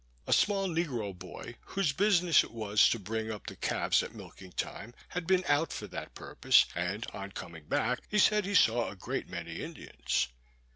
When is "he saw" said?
8.45-8.89